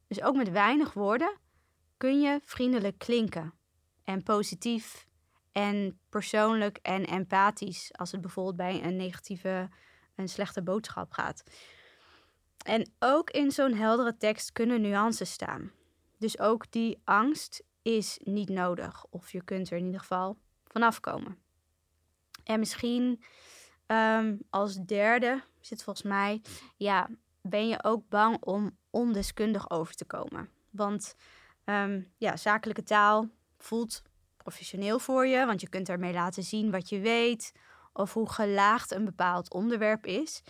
dus 0.07 0.21
ook 0.21 0.35
met 0.35 0.51
weinig 0.51 0.93
woorden, 0.93 1.37
kun 1.97 2.21
je 2.21 2.39
vriendelijk 2.43 2.97
klinken. 2.97 3.53
En 4.03 4.23
positief 4.23 5.07
en 5.53 5.99
persoonlijk 6.09 6.79
en 6.81 7.05
empathisch 7.05 7.89
als 7.93 8.11
het 8.11 8.21
bijvoorbeeld 8.21 8.55
bij 8.55 8.83
een 8.83 8.95
negatieve, 8.95 9.69
een 10.15 10.29
slechte 10.29 10.61
boodschap 10.61 11.11
gaat. 11.11 11.43
En 12.65 12.91
ook 12.99 13.29
in 13.29 13.51
zo'n 13.51 13.73
heldere 13.73 14.17
tekst 14.17 14.51
kunnen 14.51 14.81
nuances 14.81 15.31
staan. 15.31 15.71
Dus 16.17 16.39
ook 16.39 16.71
die 16.71 17.01
angst 17.03 17.63
is 17.81 18.19
niet 18.23 18.49
nodig. 18.49 19.05
Of 19.09 19.31
je 19.31 19.43
kunt 19.43 19.69
er 19.69 19.77
in 19.77 19.85
ieder 19.85 19.99
geval 19.99 20.37
vanaf 20.67 20.99
komen. 20.99 21.37
En 22.43 22.59
misschien 22.59 23.23
um, 23.87 24.39
als 24.49 24.75
derde 24.85 25.43
zit 25.59 25.83
volgens 25.83 26.05
mij, 26.05 26.41
ja, 26.77 27.09
ben 27.41 27.67
je 27.67 27.83
ook 27.83 28.09
bang 28.09 28.37
om 28.43 28.77
ondeskundig 28.89 29.69
over 29.69 29.95
te 29.95 30.05
komen. 30.05 30.49
Want 30.69 31.15
um, 31.65 32.11
ja, 32.17 32.37
zakelijke 32.37 32.83
taal 32.83 33.29
voelt 33.57 34.01
professioneel 34.43 34.99
voor 34.99 35.27
je, 35.27 35.45
want 35.45 35.61
je 35.61 35.69
kunt 35.69 35.89
ermee 35.89 36.13
laten 36.13 36.43
zien 36.43 36.71
wat 36.71 36.89
je 36.89 36.99
weet 36.99 37.51
of 37.93 38.13
hoe 38.13 38.29
gelaagd 38.29 38.91
een 38.91 39.05
bepaald 39.05 39.53
onderwerp 39.53 40.05
is. 40.05 40.43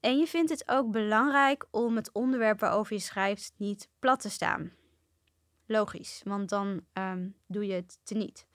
En 0.00 0.18
je 0.18 0.26
vindt 0.26 0.50
het 0.50 0.68
ook 0.68 0.90
belangrijk 0.90 1.66
om 1.70 1.96
het 1.96 2.12
onderwerp 2.12 2.60
waarover 2.60 2.94
je 2.94 3.00
schrijft 3.00 3.52
niet 3.56 3.88
plat 3.98 4.20
te 4.20 4.30
staan. 4.30 4.72
Logisch, 5.66 6.20
want 6.24 6.48
dan 6.48 6.80
um, 6.92 7.36
doe 7.46 7.66
je 7.66 7.72
het 7.72 7.98
teniet. 8.02 8.46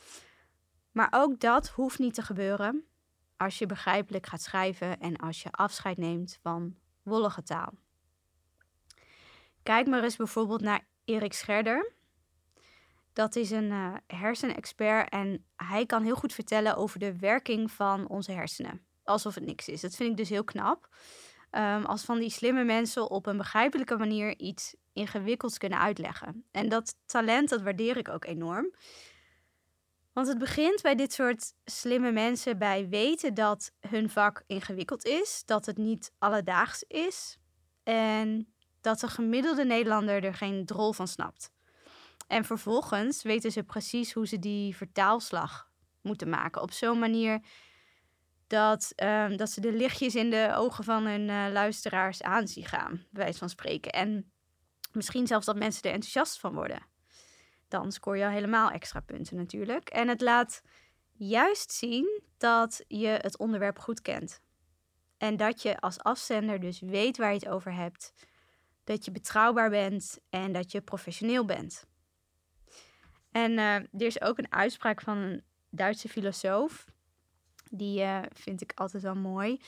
Maar 0.91 1.07
ook 1.11 1.39
dat 1.39 1.67
hoeft 1.67 1.99
niet 1.99 2.13
te 2.13 2.21
gebeuren 2.21 2.85
als 3.37 3.57
je 3.57 3.65
begrijpelijk 3.65 4.25
gaat 4.25 4.41
schrijven 4.41 4.99
en 4.99 5.15
als 5.15 5.43
je 5.43 5.51
afscheid 5.51 5.97
neemt 5.97 6.39
van 6.41 6.75
wollige 7.03 7.43
taal. 7.43 7.73
Kijk 9.63 9.87
maar 9.87 10.03
eens 10.03 10.15
bijvoorbeeld 10.15 10.61
naar 10.61 10.87
Erik 11.05 11.33
Scherder. 11.33 11.93
Dat 13.19 13.35
is 13.35 13.51
een 13.51 13.71
uh, 13.71 13.93
hersenexpert 14.07 15.09
en 15.09 15.45
hij 15.55 15.85
kan 15.85 16.03
heel 16.03 16.15
goed 16.15 16.33
vertellen 16.33 16.75
over 16.75 16.99
de 16.99 17.17
werking 17.17 17.71
van 17.71 18.07
onze 18.07 18.31
hersenen. 18.31 18.85
Alsof 19.03 19.35
het 19.35 19.45
niks 19.45 19.67
is. 19.67 19.81
Dat 19.81 19.95
vind 19.95 20.09
ik 20.09 20.17
dus 20.17 20.29
heel 20.29 20.43
knap. 20.43 20.89
Um, 21.51 21.85
als 21.85 22.03
van 22.03 22.19
die 22.19 22.29
slimme 22.29 22.63
mensen 22.63 23.09
op 23.09 23.25
een 23.25 23.37
begrijpelijke 23.37 23.97
manier 23.97 24.37
iets 24.37 24.75
ingewikkelds 24.93 25.57
kunnen 25.57 25.79
uitleggen. 25.79 26.43
En 26.51 26.69
dat 26.69 26.95
talent, 27.05 27.49
dat 27.49 27.61
waardeer 27.61 27.97
ik 27.97 28.09
ook 28.09 28.25
enorm. 28.25 28.73
Want 30.13 30.27
het 30.27 30.37
begint 30.37 30.81
bij 30.81 30.95
dit 30.95 31.13
soort 31.13 31.53
slimme 31.65 32.11
mensen 32.11 32.57
bij 32.57 32.89
weten 32.89 33.33
dat 33.33 33.71
hun 33.79 34.09
vak 34.09 34.43
ingewikkeld 34.47 35.05
is, 35.05 35.43
dat 35.45 35.65
het 35.65 35.77
niet 35.77 36.11
alledaags 36.17 36.83
is 36.83 37.37
en 37.83 38.53
dat 38.81 38.99
de 38.99 39.07
gemiddelde 39.07 39.65
Nederlander 39.65 40.23
er 40.23 40.33
geen 40.33 40.65
drol 40.65 40.93
van 40.93 41.07
snapt. 41.07 41.51
En 42.29 42.45
vervolgens 42.45 43.21
weten 43.21 43.51
ze 43.51 43.63
precies 43.63 44.13
hoe 44.13 44.27
ze 44.27 44.39
die 44.39 44.75
vertaalslag 44.75 45.69
moeten 46.01 46.29
maken. 46.29 46.61
Op 46.61 46.71
zo'n 46.71 46.99
manier 46.99 47.39
dat, 48.47 48.93
um, 48.95 49.37
dat 49.37 49.49
ze 49.49 49.61
de 49.61 49.71
lichtjes 49.71 50.15
in 50.15 50.29
de 50.29 50.51
ogen 50.55 50.83
van 50.83 51.05
hun 51.05 51.27
uh, 51.27 51.45
luisteraars 51.51 52.21
aanzien 52.21 52.65
gaan, 52.65 52.91
bij 52.91 53.23
wijze 53.23 53.39
van 53.39 53.49
spreken. 53.49 53.91
En 53.91 54.31
misschien 54.91 55.27
zelfs 55.27 55.45
dat 55.45 55.55
mensen 55.55 55.83
er 55.83 55.91
enthousiast 55.91 56.39
van 56.39 56.53
worden. 56.53 56.85
Dan 57.67 57.91
scoor 57.91 58.17
je 58.17 58.25
al 58.25 58.31
helemaal 58.31 58.69
extra 58.69 58.99
punten 58.99 59.37
natuurlijk. 59.37 59.89
En 59.89 60.07
het 60.07 60.21
laat 60.21 60.61
juist 61.11 61.71
zien 61.71 62.21
dat 62.37 62.83
je 62.87 63.07
het 63.07 63.37
onderwerp 63.37 63.79
goed 63.79 64.01
kent. 64.01 64.41
En 65.17 65.37
dat 65.37 65.61
je 65.61 65.79
als 65.79 65.99
afzender 65.99 66.59
dus 66.59 66.79
weet 66.79 67.17
waar 67.17 67.33
je 67.33 67.39
het 67.39 67.47
over 67.47 67.73
hebt. 67.73 68.13
Dat 68.83 69.05
je 69.05 69.11
betrouwbaar 69.11 69.69
bent 69.69 70.19
en 70.29 70.51
dat 70.51 70.71
je 70.71 70.81
professioneel 70.81 71.45
bent. 71.45 71.87
En 73.31 73.51
uh, 73.51 73.75
er 73.75 73.87
is 73.93 74.21
ook 74.21 74.37
een 74.37 74.51
uitspraak 74.51 75.01
van 75.01 75.17
een 75.17 75.43
Duitse 75.69 76.09
filosoof. 76.09 76.85
Die 77.71 78.01
uh, 78.01 78.19
vind 78.33 78.61
ik 78.61 78.71
altijd 78.75 79.03
wel 79.03 79.15
mooi. 79.15 79.61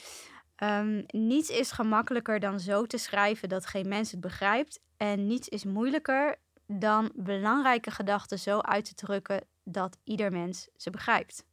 Um, 0.63 1.03
niets 1.07 1.49
is 1.49 1.71
gemakkelijker 1.71 2.39
dan 2.39 2.59
zo 2.59 2.85
te 2.85 2.97
schrijven 2.97 3.49
dat 3.49 3.65
geen 3.65 3.87
mens 3.87 4.11
het 4.11 4.19
begrijpt. 4.19 4.79
En 4.97 5.27
niets 5.27 5.47
is 5.47 5.63
moeilijker 5.63 6.35
dan 6.67 7.11
belangrijke 7.15 7.91
gedachten 7.91 8.39
zo 8.39 8.59
uit 8.59 8.85
te 8.85 8.93
drukken 8.93 9.43
dat 9.63 9.97
ieder 10.03 10.31
mens 10.31 10.67
ze 10.75 10.89
begrijpt. 10.89 11.45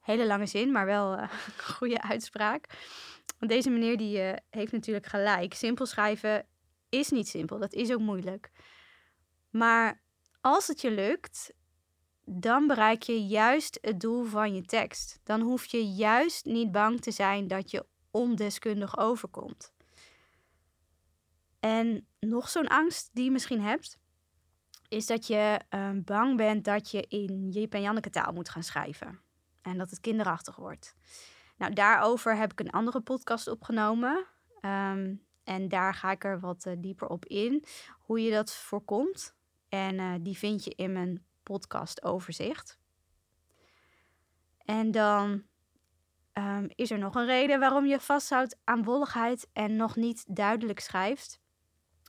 Hele 0.00 0.26
lange 0.26 0.46
zin, 0.46 0.72
maar 0.72 0.86
wel 0.86 1.18
uh, 1.18 1.28
goede 1.76 2.02
uitspraak. 2.02 2.66
Deze 3.38 3.70
meneer 3.70 3.96
die, 3.96 4.34
heeft 4.50 4.72
natuurlijk 4.72 5.06
gelijk. 5.06 5.54
Simpel 5.54 5.86
schrijven 5.86 6.46
is 6.88 7.10
niet 7.10 7.28
simpel, 7.28 7.58
dat 7.58 7.72
is 7.72 7.92
ook 7.92 8.00
moeilijk. 8.00 8.50
Maar 9.50 10.01
als 10.42 10.66
het 10.66 10.80
je 10.80 10.90
lukt, 10.90 11.52
dan 12.24 12.66
bereik 12.66 13.02
je 13.02 13.26
juist 13.26 13.78
het 13.80 14.00
doel 14.00 14.24
van 14.24 14.54
je 14.54 14.62
tekst. 14.62 15.20
Dan 15.22 15.40
hoef 15.40 15.64
je 15.64 15.86
juist 15.86 16.44
niet 16.44 16.72
bang 16.72 17.00
te 17.00 17.10
zijn 17.10 17.48
dat 17.48 17.70
je 17.70 17.86
ondeskundig 18.10 18.98
overkomt. 18.98 19.72
En 21.60 22.06
nog 22.20 22.48
zo'n 22.48 22.68
angst 22.68 23.10
die 23.12 23.24
je 23.24 23.30
misschien 23.30 23.60
hebt, 23.60 23.98
is 24.88 25.06
dat 25.06 25.26
je 25.26 25.60
uh, 25.70 25.90
bang 25.94 26.36
bent 26.36 26.64
dat 26.64 26.90
je 26.90 27.06
in 27.08 27.48
Jip 27.48 27.74
en 27.74 27.82
Janneke 27.82 28.10
taal 28.10 28.32
moet 28.32 28.48
gaan 28.48 28.62
schrijven. 28.62 29.20
En 29.62 29.78
dat 29.78 29.90
het 29.90 30.00
kinderachtig 30.00 30.56
wordt. 30.56 30.94
Nou, 31.56 31.72
daarover 31.72 32.36
heb 32.36 32.52
ik 32.52 32.60
een 32.60 32.70
andere 32.70 33.00
podcast 33.00 33.48
opgenomen. 33.48 34.26
Um, 34.60 35.22
en 35.44 35.68
daar 35.68 35.94
ga 35.94 36.10
ik 36.10 36.24
er 36.24 36.40
wat 36.40 36.64
uh, 36.66 36.72
dieper 36.78 37.08
op 37.08 37.24
in. 37.24 37.64
Hoe 37.98 38.22
je 38.22 38.30
dat 38.30 38.54
voorkomt. 38.54 39.34
En 39.72 39.94
uh, 39.94 40.14
die 40.20 40.38
vind 40.38 40.64
je 40.64 40.74
in 40.74 40.92
mijn 40.92 41.24
podcast 41.42 42.02
overzicht. 42.02 42.78
En 44.64 44.90
dan 44.90 45.42
um, 46.32 46.68
is 46.74 46.90
er 46.90 46.98
nog 46.98 47.14
een 47.14 47.26
reden 47.26 47.60
waarom 47.60 47.86
je 47.86 48.00
vasthoudt 48.00 48.58
aan 48.64 48.84
wolligheid 48.84 49.48
en 49.52 49.76
nog 49.76 49.96
niet 49.96 50.24
duidelijk 50.28 50.80
schrijft. 50.80 51.40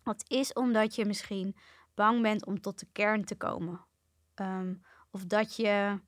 Dat 0.03 0.23
is 0.27 0.53
omdat 0.53 0.95
je 0.95 1.05
misschien 1.05 1.55
bang 1.93 2.21
bent 2.21 2.45
om 2.45 2.61
tot 2.61 2.79
de 2.79 2.87
kern 2.91 3.25
te 3.25 3.35
komen. 3.35 3.85
Um, 4.35 4.83
of 5.11 5.25
dat 5.25 5.55
je 5.55 5.99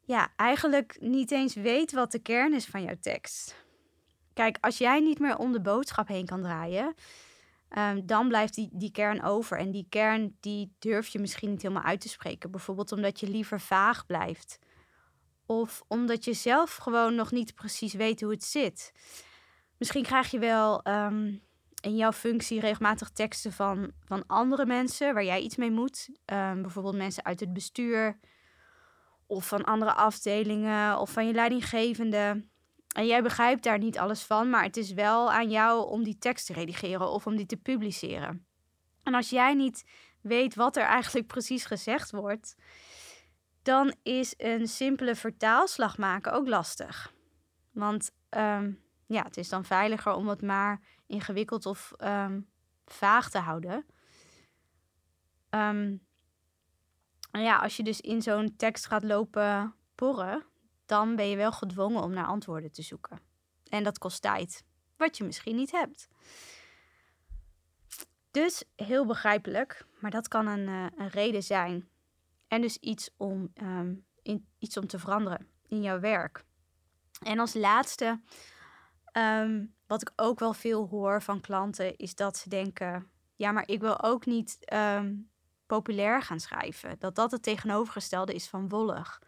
ja, 0.00 0.32
eigenlijk 0.36 0.96
niet 1.00 1.30
eens 1.30 1.54
weet 1.54 1.92
wat 1.92 2.12
de 2.12 2.22
kern 2.22 2.54
is 2.54 2.66
van 2.66 2.82
jouw 2.82 2.98
tekst. 3.00 3.64
Kijk, 4.32 4.58
als 4.60 4.78
jij 4.78 5.00
niet 5.00 5.18
meer 5.18 5.36
om 5.36 5.52
de 5.52 5.60
boodschap 5.60 6.08
heen 6.08 6.26
kan 6.26 6.42
draaien, 6.42 6.94
um, 7.78 8.06
dan 8.06 8.28
blijft 8.28 8.54
die, 8.54 8.68
die 8.72 8.90
kern 8.90 9.22
over. 9.22 9.58
En 9.58 9.70
die 9.70 9.86
kern 9.88 10.36
die 10.40 10.74
durf 10.78 11.08
je 11.08 11.18
misschien 11.18 11.50
niet 11.50 11.62
helemaal 11.62 11.82
uit 11.82 12.00
te 12.00 12.08
spreken. 12.08 12.50
Bijvoorbeeld 12.50 12.92
omdat 12.92 13.20
je 13.20 13.28
liever 13.28 13.60
vaag 13.60 14.06
blijft. 14.06 14.58
Of 15.46 15.82
omdat 15.88 16.24
je 16.24 16.32
zelf 16.32 16.76
gewoon 16.76 17.14
nog 17.14 17.30
niet 17.30 17.54
precies 17.54 17.92
weet 17.92 18.20
hoe 18.20 18.30
het 18.30 18.44
zit. 18.44 18.92
Misschien 19.78 20.02
krijg 20.02 20.30
je 20.30 20.38
wel 20.38 20.88
um, 20.88 21.42
in 21.80 21.96
jouw 21.96 22.12
functie 22.12 22.60
regelmatig 22.60 23.10
teksten 23.10 23.52
van, 23.52 23.92
van 24.04 24.26
andere 24.26 24.66
mensen 24.66 25.14
waar 25.14 25.24
jij 25.24 25.40
iets 25.40 25.56
mee 25.56 25.70
moet. 25.70 26.08
Um, 26.26 26.62
bijvoorbeeld 26.62 26.96
mensen 26.96 27.24
uit 27.24 27.40
het 27.40 27.52
bestuur 27.52 28.18
of 29.26 29.48
van 29.48 29.64
andere 29.64 29.92
afdelingen 29.92 30.98
of 30.98 31.10
van 31.10 31.26
je 31.26 31.32
leidinggevende. 31.32 32.44
En 32.92 33.06
jij 33.06 33.22
begrijpt 33.22 33.62
daar 33.62 33.78
niet 33.78 33.98
alles 33.98 34.22
van, 34.22 34.50
maar 34.50 34.62
het 34.62 34.76
is 34.76 34.92
wel 34.92 35.32
aan 35.32 35.50
jou 35.50 35.88
om 35.90 36.04
die 36.04 36.18
tekst 36.18 36.46
te 36.46 36.52
redigeren 36.52 37.10
of 37.10 37.26
om 37.26 37.36
die 37.36 37.46
te 37.46 37.56
publiceren. 37.56 38.46
En 39.02 39.14
als 39.14 39.30
jij 39.30 39.54
niet 39.54 39.84
weet 40.20 40.54
wat 40.54 40.76
er 40.76 40.84
eigenlijk 40.84 41.26
precies 41.34 41.64
gezegd 41.64 42.10
wordt, 42.10 42.56
dan 43.62 43.94
is 44.02 44.34
een 44.36 44.68
simpele 44.68 45.14
vertaalslag 45.14 45.98
maken 45.98 46.32
ook 46.32 46.48
lastig. 46.48 47.12
Want 47.70 48.10
um, 48.30 48.82
ja, 49.06 49.22
het 49.22 49.36
is 49.36 49.48
dan 49.48 49.64
veiliger 49.64 50.12
om 50.12 50.28
het 50.28 50.42
maar 50.42 50.80
ingewikkeld 51.06 51.66
of 51.66 51.92
um, 51.98 52.48
vaag 52.84 53.30
te 53.30 53.38
houden. 53.38 53.86
Um, 55.50 56.06
ja, 57.32 57.56
als 57.58 57.76
je 57.76 57.82
dus 57.82 58.00
in 58.00 58.22
zo'n 58.22 58.56
tekst 58.56 58.86
gaat 58.86 59.02
lopen 59.02 59.74
porren, 59.94 60.44
dan 60.92 61.16
ben 61.16 61.28
je 61.28 61.36
wel 61.36 61.52
gedwongen 61.52 62.02
om 62.02 62.12
naar 62.12 62.26
antwoorden 62.26 62.72
te 62.72 62.82
zoeken. 62.82 63.20
En 63.68 63.84
dat 63.84 63.98
kost 63.98 64.22
tijd, 64.22 64.64
wat 64.96 65.16
je 65.16 65.24
misschien 65.24 65.56
niet 65.56 65.70
hebt. 65.70 66.08
Dus 68.30 68.64
heel 68.76 69.06
begrijpelijk, 69.06 69.86
maar 70.00 70.10
dat 70.10 70.28
kan 70.28 70.46
een, 70.46 70.68
uh, 70.68 70.86
een 70.96 71.08
reden 71.08 71.42
zijn. 71.42 71.88
En 72.48 72.60
dus 72.60 72.76
iets 72.76 73.10
om, 73.16 73.52
in, 74.22 74.46
iets 74.58 74.76
om 74.76 74.86
te 74.86 74.98
veranderen 74.98 75.46
in 75.68 75.82
jouw 75.82 76.00
werk. 76.00 76.44
En 77.22 77.38
als 77.38 77.54
laatste, 77.54 78.20
um, 79.12 79.74
wat 79.86 80.02
ik 80.02 80.12
ook 80.16 80.38
wel 80.38 80.52
veel 80.52 80.88
hoor 80.88 81.22
van 81.22 81.40
klanten, 81.40 81.96
is 81.96 82.14
dat 82.14 82.36
ze 82.36 82.48
denken: 82.48 83.10
ja, 83.36 83.52
maar 83.52 83.68
ik 83.68 83.80
wil 83.80 84.02
ook 84.02 84.26
niet 84.26 84.58
um, 84.72 85.30
populair 85.66 86.22
gaan 86.22 86.40
schrijven. 86.40 86.98
Dat 86.98 87.14
dat 87.14 87.30
het 87.30 87.42
tegenovergestelde 87.42 88.34
is 88.34 88.48
van 88.48 88.68
wollig. 88.68 89.20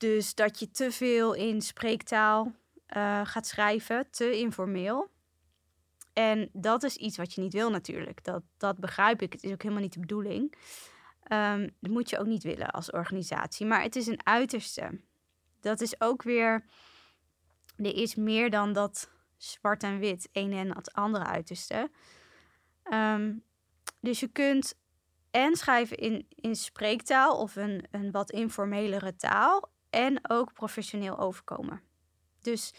Dus 0.00 0.34
dat 0.34 0.58
je 0.58 0.70
te 0.70 0.92
veel 0.92 1.34
in 1.34 1.62
spreektaal 1.62 2.52
uh, 2.96 3.20
gaat 3.24 3.46
schrijven, 3.46 4.10
te 4.10 4.38
informeel. 4.38 5.10
En 6.12 6.50
dat 6.52 6.82
is 6.82 6.96
iets 6.96 7.16
wat 7.16 7.34
je 7.34 7.40
niet 7.40 7.52
wil 7.52 7.70
natuurlijk. 7.70 8.24
Dat, 8.24 8.42
dat 8.56 8.78
begrijp 8.78 9.22
ik. 9.22 9.32
Het 9.32 9.42
is 9.42 9.52
ook 9.52 9.62
helemaal 9.62 9.82
niet 9.82 9.92
de 9.92 10.00
bedoeling. 10.00 10.54
Um, 11.32 11.70
dat 11.80 11.90
moet 11.90 12.10
je 12.10 12.18
ook 12.18 12.26
niet 12.26 12.42
willen 12.42 12.70
als 12.70 12.90
organisatie. 12.90 13.66
Maar 13.66 13.82
het 13.82 13.96
is 13.96 14.06
een 14.06 14.26
uiterste. 14.26 15.00
Dat 15.60 15.80
is 15.80 16.00
ook 16.00 16.22
weer. 16.22 16.64
Er 17.76 17.94
is 17.94 18.14
meer 18.14 18.50
dan 18.50 18.72
dat 18.72 19.10
zwart 19.36 19.82
en 19.82 19.98
wit, 19.98 20.28
een 20.32 20.52
en 20.52 20.76
het 20.76 20.92
andere 20.92 21.24
uiterste. 21.24 21.90
Um, 22.92 23.42
dus 24.00 24.20
je 24.20 24.28
kunt 24.28 24.74
en 25.30 25.56
schrijven 25.56 25.96
in, 25.96 26.26
in 26.28 26.56
spreektaal 26.56 27.38
of 27.38 27.56
een, 27.56 27.84
een 27.90 28.10
wat 28.10 28.30
informelere 28.30 29.16
taal 29.16 29.78
en 29.90 30.30
ook 30.30 30.52
professioneel 30.52 31.18
overkomen. 31.18 31.82
Dus 32.40 32.74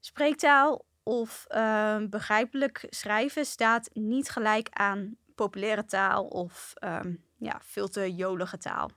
spreektaal 0.00 0.84
of 1.02 1.46
uh, 1.50 1.98
begrijpelijk 2.10 2.86
schrijven 2.88 3.46
staat 3.46 3.90
niet 3.92 4.30
gelijk 4.30 4.68
aan 4.70 5.16
populaire 5.34 5.84
taal 5.84 6.26
of 6.26 6.72
um, 6.84 7.24
ja, 7.36 7.60
veel 7.62 7.88
te 7.88 8.14
jolige 8.14 8.58
taal. 8.58 8.90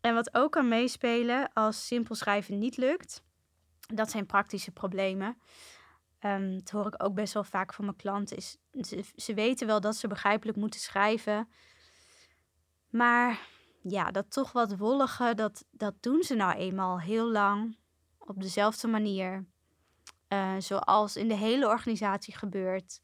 En 0.00 0.14
wat 0.14 0.34
ook 0.34 0.52
kan 0.52 0.68
meespelen 0.68 1.52
als 1.52 1.86
simpel 1.86 2.14
schrijven 2.14 2.58
niet 2.58 2.76
lukt, 2.76 3.22
dat 3.94 4.10
zijn 4.10 4.26
praktische 4.26 4.70
problemen. 4.70 5.38
Um, 6.20 6.58
dat 6.58 6.70
hoor 6.70 6.86
ik 6.86 7.04
ook 7.04 7.14
best 7.14 7.34
wel 7.34 7.44
vaak 7.44 7.74
van 7.74 7.84
mijn 7.84 7.96
klanten. 7.96 8.36
Is, 8.36 8.56
ze, 8.80 9.04
ze 9.16 9.34
weten 9.34 9.66
wel 9.66 9.80
dat 9.80 9.96
ze 9.96 10.08
begrijpelijk 10.08 10.58
moeten 10.58 10.80
schrijven. 10.80 11.48
Maar 12.90 13.40
ja, 13.82 14.10
dat 14.10 14.30
toch 14.30 14.52
wat 14.52 14.76
wollige, 14.76 15.34
dat, 15.34 15.64
dat 15.70 15.94
doen 16.00 16.22
ze 16.22 16.34
nou 16.34 16.54
eenmaal 16.58 17.00
heel 17.00 17.30
lang 17.30 17.76
op 18.18 18.42
dezelfde 18.42 18.88
manier. 18.88 19.46
Uh, 20.28 20.54
zoals 20.58 21.16
in 21.16 21.28
de 21.28 21.34
hele 21.36 21.68
organisatie 21.68 22.36
gebeurt. 22.36 23.00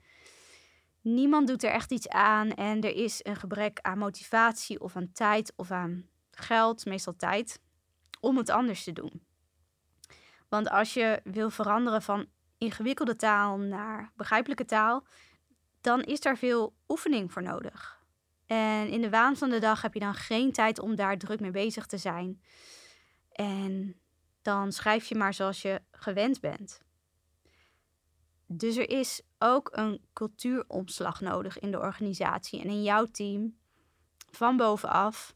Niemand 1.00 1.46
doet 1.46 1.62
er 1.62 1.70
echt 1.70 1.92
iets 1.92 2.08
aan 2.08 2.50
en 2.50 2.80
er 2.80 2.94
is 2.94 3.20
een 3.22 3.36
gebrek 3.36 3.78
aan 3.82 3.98
motivatie 3.98 4.80
of 4.80 4.96
aan 4.96 5.12
tijd 5.12 5.52
of 5.56 5.70
aan 5.70 6.08
geld, 6.30 6.84
meestal 6.84 7.16
tijd, 7.16 7.60
om 8.20 8.36
het 8.36 8.50
anders 8.50 8.84
te 8.84 8.92
doen. 8.92 9.26
Want 10.48 10.68
als 10.70 10.94
je 10.94 11.20
wil 11.24 11.50
veranderen 11.50 12.02
van 12.02 12.26
ingewikkelde 12.58 13.16
taal 13.16 13.58
naar 13.58 14.12
begrijpelijke 14.16 14.64
taal, 14.64 15.06
dan 15.80 16.02
is 16.02 16.20
daar 16.20 16.38
veel 16.38 16.74
oefening 16.88 17.32
voor 17.32 17.42
nodig. 17.42 18.04
En 18.46 18.88
in 18.88 19.00
de 19.00 19.10
waan 19.10 19.36
van 19.36 19.50
de 19.50 19.58
dag 19.58 19.82
heb 19.82 19.94
je 19.94 20.00
dan 20.00 20.14
geen 20.14 20.52
tijd 20.52 20.78
om 20.78 20.94
daar 20.94 21.18
druk 21.18 21.40
mee 21.40 21.50
bezig 21.50 21.86
te 21.86 21.98
zijn. 21.98 22.42
En 23.32 24.00
dan 24.42 24.72
schrijf 24.72 25.06
je 25.06 25.14
maar 25.14 25.34
zoals 25.34 25.62
je 25.62 25.82
gewend 25.90 26.40
bent. 26.40 26.80
Dus 28.46 28.76
er 28.76 28.90
is 28.90 29.22
ook 29.38 29.68
een 29.72 30.04
cultuuromslag 30.12 31.20
nodig 31.20 31.58
in 31.58 31.70
de 31.70 31.78
organisatie 31.78 32.60
en 32.60 32.68
in 32.68 32.82
jouw 32.82 33.04
team 33.04 33.56
van 34.30 34.56
bovenaf. 34.56 35.34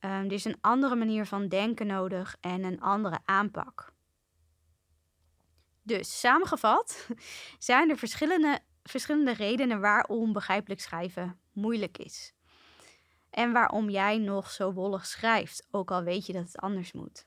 Um, 0.00 0.10
er 0.10 0.32
is 0.32 0.44
een 0.44 0.58
andere 0.60 0.94
manier 0.94 1.26
van 1.26 1.48
denken 1.48 1.86
nodig 1.86 2.36
en 2.40 2.64
een 2.64 2.80
andere 2.80 3.18
aanpak. 3.24 3.92
Dus 5.82 6.20
samengevat 6.20 7.08
zijn 7.58 7.90
er 7.90 7.96
verschillende, 7.98 8.60
verschillende 8.82 9.32
redenen 9.32 9.80
waarom 9.80 10.32
begrijpelijk 10.32 10.80
schrijven 10.80 11.40
moeilijk 11.52 11.98
is. 11.98 12.34
En 13.32 13.52
waarom 13.52 13.90
jij 13.90 14.18
nog 14.18 14.50
zo 14.50 14.72
wollig 14.72 15.06
schrijft, 15.06 15.66
ook 15.70 15.90
al 15.90 16.02
weet 16.02 16.26
je 16.26 16.32
dat 16.32 16.46
het 16.46 16.56
anders 16.56 16.92
moet. 16.92 17.26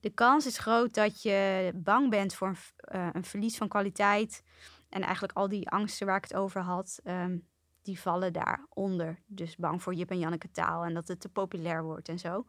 De 0.00 0.10
kans 0.10 0.46
is 0.46 0.58
groot 0.58 0.94
dat 0.94 1.22
je 1.22 1.70
bang 1.74 2.10
bent 2.10 2.34
voor 2.34 2.48
een, 2.48 2.56
uh, 2.96 3.08
een 3.12 3.24
verlies 3.24 3.56
van 3.56 3.68
kwaliteit. 3.68 4.42
En 4.88 5.02
eigenlijk 5.02 5.38
al 5.38 5.48
die 5.48 5.68
angsten 5.68 6.06
waar 6.06 6.16
ik 6.16 6.22
het 6.22 6.34
over 6.34 6.60
had, 6.60 7.00
um, 7.04 7.48
die 7.82 8.00
vallen 8.00 8.32
daaronder. 8.32 9.22
Dus 9.26 9.56
bang 9.56 9.82
voor 9.82 9.94
Jip 9.94 10.10
en 10.10 10.18
Janneke 10.18 10.50
taal 10.50 10.84
en 10.84 10.94
dat 10.94 11.08
het 11.08 11.20
te 11.20 11.28
populair 11.28 11.82
wordt 11.82 12.08
en 12.08 12.18
zo. 12.18 12.46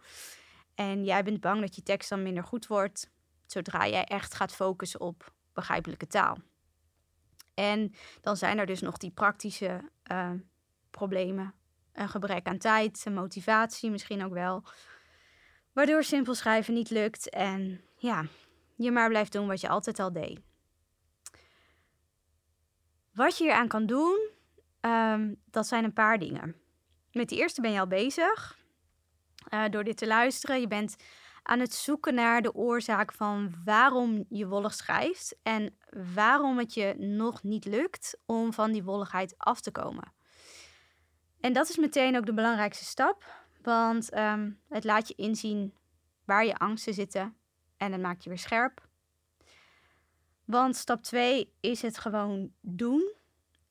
En 0.75 1.03
jij 1.03 1.23
bent 1.23 1.41
bang 1.41 1.61
dat 1.61 1.75
je 1.75 1.83
tekst 1.83 2.09
dan 2.09 2.23
minder 2.23 2.43
goed 2.43 2.67
wordt, 2.67 3.11
zodra 3.45 3.87
jij 3.87 4.03
echt 4.03 4.33
gaat 4.33 4.55
focussen 4.55 4.99
op 4.99 5.33
begrijpelijke 5.53 6.07
taal. 6.07 6.37
En 7.53 7.93
dan 8.21 8.37
zijn 8.37 8.57
er 8.57 8.65
dus 8.65 8.81
nog 8.81 8.97
die 8.97 9.11
praktische 9.11 9.91
uh, 10.11 10.31
problemen. 10.89 11.53
Een 11.95 12.09
gebrek 12.09 12.47
aan 12.47 12.57
tijd, 12.57 13.05
motivatie 13.09 13.91
misschien 13.91 14.23
ook 14.23 14.33
wel. 14.33 14.63
Waardoor 15.73 16.03
simpel 16.03 16.35
schrijven 16.35 16.73
niet 16.73 16.89
lukt 16.89 17.29
en 17.29 17.81
ja, 17.97 18.25
je 18.75 18.91
maar 18.91 19.09
blijft 19.09 19.31
doen 19.31 19.47
wat 19.47 19.61
je 19.61 19.67
altijd 19.69 19.99
al 19.99 20.11
deed. 20.11 20.39
Wat 23.13 23.37
je 23.37 23.43
hier 23.43 23.53
aan 23.53 23.67
kan 23.67 23.85
doen, 23.85 24.29
um, 24.81 25.41
dat 25.45 25.67
zijn 25.67 25.83
een 25.83 25.93
paar 25.93 26.19
dingen. 26.19 26.55
Met 27.11 27.29
de 27.29 27.35
eerste 27.35 27.61
ben 27.61 27.71
je 27.71 27.79
al 27.79 27.87
bezig. 27.87 28.57
Uh, 29.49 29.69
door 29.69 29.83
dit 29.83 29.97
te 29.97 30.07
luisteren, 30.07 30.59
je 30.59 30.67
bent 30.67 30.95
aan 31.43 31.59
het 31.59 31.73
zoeken 31.73 32.13
naar 32.13 32.41
de 32.41 32.53
oorzaak 32.53 33.11
van 33.11 33.53
waarom 33.63 34.25
je 34.29 34.47
wollig 34.47 34.73
schrijft 34.73 35.35
en 35.43 35.77
waarom 36.13 36.57
het 36.57 36.73
je 36.73 36.95
nog 36.97 37.43
niet 37.43 37.65
lukt 37.65 38.17
om 38.25 38.53
van 38.53 38.71
die 38.71 38.83
wolligheid 38.83 39.33
af 39.37 39.61
te 39.61 39.71
komen. 39.71 40.13
En 41.45 41.53
dat 41.53 41.69
is 41.69 41.77
meteen 41.77 42.17
ook 42.17 42.25
de 42.25 42.33
belangrijkste 42.33 42.85
stap, 42.85 43.25
want 43.61 44.17
um, 44.17 44.59
het 44.69 44.83
laat 44.83 45.07
je 45.07 45.15
inzien 45.15 45.73
waar 46.23 46.45
je 46.45 46.55
angsten 46.55 46.93
zitten 46.93 47.37
en 47.77 47.91
het 47.91 48.01
maakt 48.01 48.23
je 48.23 48.29
weer 48.29 48.39
scherp. 48.39 48.87
Want 50.45 50.75
stap 50.75 51.03
2 51.03 51.53
is 51.59 51.81
het 51.81 51.97
gewoon 51.97 52.51
doen 52.61 53.13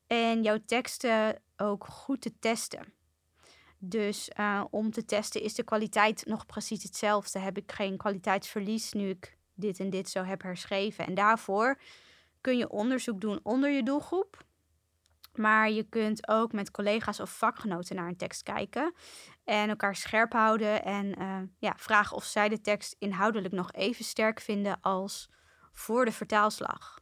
en 0.06 0.42
jouw 0.42 0.58
teksten 0.66 1.42
ook 1.56 1.86
goed 1.86 2.20
te 2.20 2.38
testen. 2.38 2.92
Dus 3.78 4.30
uh, 4.38 4.64
om 4.70 4.90
te 4.90 5.04
testen 5.04 5.42
is 5.42 5.54
de 5.54 5.64
kwaliteit 5.64 6.26
nog 6.26 6.46
precies 6.46 6.82
hetzelfde. 6.82 7.38
Heb 7.38 7.56
ik 7.56 7.72
geen 7.72 7.96
kwaliteitsverlies 7.96 8.92
nu 8.92 9.08
ik 9.08 9.36
dit 9.54 9.80
en 9.80 9.90
dit 9.90 10.08
zo 10.08 10.22
heb 10.22 10.42
herschreven. 10.42 11.06
En 11.06 11.14
daarvoor 11.14 11.80
kun 12.40 12.56
je 12.56 12.70
onderzoek 12.70 13.20
doen 13.20 13.40
onder 13.42 13.70
je 13.70 13.82
doelgroep. 13.82 14.44
Maar 15.36 15.70
je 15.70 15.82
kunt 15.82 16.28
ook 16.28 16.52
met 16.52 16.70
collega's 16.70 17.20
of 17.20 17.30
vakgenoten 17.30 17.96
naar 17.96 18.08
een 18.08 18.16
tekst 18.16 18.42
kijken 18.42 18.94
en 19.44 19.68
elkaar 19.68 19.96
scherp 19.96 20.32
houden 20.32 20.84
en 20.84 21.20
uh, 21.20 21.38
ja, 21.58 21.74
vragen 21.76 22.16
of 22.16 22.24
zij 22.24 22.48
de 22.48 22.60
tekst 22.60 22.96
inhoudelijk 22.98 23.54
nog 23.54 23.72
even 23.72 24.04
sterk 24.04 24.40
vinden 24.40 24.80
als 24.80 25.30
voor 25.72 26.04
de 26.04 26.12
vertaalslag. 26.12 26.98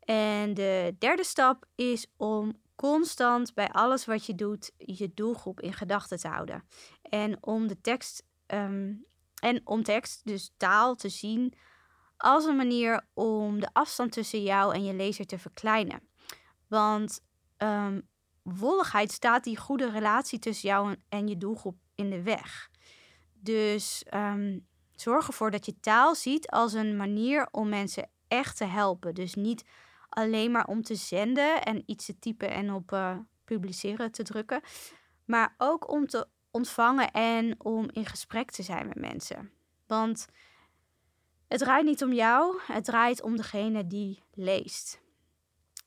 En 0.00 0.54
de 0.54 0.96
derde 0.98 1.24
stap 1.24 1.64
is 1.74 2.12
om 2.16 2.60
constant 2.76 3.54
bij 3.54 3.68
alles 3.68 4.04
wat 4.04 4.26
je 4.26 4.34
doet 4.34 4.72
je 4.76 5.14
doelgroep 5.14 5.60
in 5.60 5.72
gedachten 5.72 6.18
te 6.18 6.28
houden. 6.28 6.64
En 7.02 7.36
om 7.40 7.66
de 7.66 7.80
tekst 7.80 8.26
um, 8.46 9.06
en 9.40 9.60
om 9.64 9.82
tekst, 9.82 10.26
dus 10.26 10.52
taal, 10.56 10.94
te 10.94 11.08
zien 11.08 11.54
als 12.16 12.44
een 12.44 12.56
manier 12.56 13.06
om 13.14 13.60
de 13.60 13.68
afstand 13.72 14.12
tussen 14.12 14.42
jou 14.42 14.74
en 14.74 14.84
je 14.84 14.94
lezer 14.94 15.26
te 15.26 15.38
verkleinen. 15.38 16.08
Want 16.68 17.20
um, 17.58 18.08
wolligheid 18.42 19.12
staat 19.12 19.44
die 19.44 19.56
goede 19.56 19.90
relatie 19.90 20.38
tussen 20.38 20.68
jou 20.68 20.96
en 21.08 21.28
je 21.28 21.36
doelgroep 21.36 21.76
in 21.94 22.10
de 22.10 22.22
weg. 22.22 22.70
Dus 23.32 24.04
um, 24.14 24.66
zorg 24.92 25.26
ervoor 25.26 25.50
dat 25.50 25.66
je 25.66 25.80
taal 25.80 26.14
ziet 26.14 26.48
als 26.48 26.72
een 26.72 26.96
manier 26.96 27.48
om 27.50 27.68
mensen 27.68 28.10
echt 28.28 28.56
te 28.56 28.64
helpen. 28.64 29.14
Dus 29.14 29.34
niet 29.34 29.64
alleen 30.08 30.50
maar 30.50 30.66
om 30.66 30.82
te 30.82 30.94
zenden 30.94 31.64
en 31.64 31.82
iets 31.86 32.04
te 32.04 32.18
typen 32.18 32.50
en 32.50 32.72
op 32.72 32.92
uh, 32.92 33.18
publiceren 33.44 34.12
te 34.12 34.22
drukken, 34.22 34.60
maar 35.24 35.54
ook 35.58 35.90
om 35.90 36.06
te 36.06 36.28
ontvangen 36.50 37.10
en 37.10 37.54
om 37.64 37.88
in 37.92 38.06
gesprek 38.06 38.50
te 38.50 38.62
zijn 38.62 38.86
met 38.86 38.98
mensen. 38.98 39.50
Want 39.86 40.26
het 41.48 41.58
draait 41.58 41.84
niet 41.84 42.02
om 42.02 42.12
jou, 42.12 42.60
het 42.66 42.84
draait 42.84 43.22
om 43.22 43.36
degene 43.36 43.86
die 43.86 44.22
leest. 44.34 45.00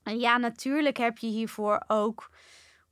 En 0.04 0.20
ja, 0.20 0.38
natuurlijk 0.38 0.98
heb 0.98 1.18
je 1.18 1.28
hiervoor 1.28 1.84
ook 1.88 2.30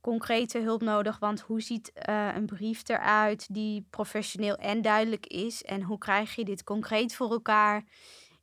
concrete 0.00 0.58
hulp 0.58 0.82
nodig. 0.82 1.18
Want 1.18 1.40
hoe 1.40 1.60
ziet 1.60 1.92
uh, 2.08 2.34
een 2.34 2.46
brief 2.46 2.88
eruit 2.88 3.54
die 3.54 3.86
professioneel 3.90 4.56
en 4.56 4.82
duidelijk 4.82 5.26
is? 5.26 5.62
En 5.62 5.82
hoe 5.82 5.98
krijg 5.98 6.34
je 6.34 6.44
dit 6.44 6.64
concreet 6.64 7.14
voor 7.14 7.30
elkaar 7.30 7.84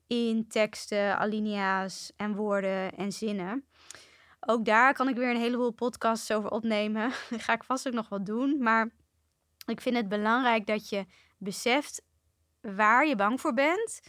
in 0.07 0.47
teksten, 0.47 1.17
alinea's 1.17 2.11
en 2.15 2.35
woorden 2.35 2.91
en 2.95 3.11
zinnen? 3.11 3.65
Ook 4.39 4.65
daar 4.65 4.93
kan 4.93 5.07
ik 5.07 5.15
weer 5.15 5.29
een 5.29 5.41
heleboel 5.41 5.71
podcasts 5.71 6.31
over 6.31 6.49
opnemen. 6.49 7.11
Dat 7.29 7.41
ga 7.41 7.53
ik 7.53 7.63
vast 7.63 7.87
ook 7.87 7.93
nog 7.93 8.09
wat 8.09 8.25
doen. 8.25 8.57
Maar 8.59 8.89
ik 9.65 9.81
vind 9.81 9.95
het 9.95 10.09
belangrijk 10.09 10.67
dat 10.67 10.89
je 10.89 11.05
beseft 11.37 12.01
waar 12.61 13.07
je 13.07 13.15
bang 13.15 13.41
voor 13.41 13.53
bent. 13.53 13.99